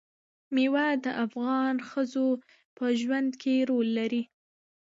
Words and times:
مېوې 0.53 0.89
د 1.05 1.07
افغان 1.25 1.75
ښځو 1.89 2.27
په 2.77 2.85
ژوند 2.99 3.31
کې 3.41 3.55
رول 3.69 3.87
لري. 3.99 4.23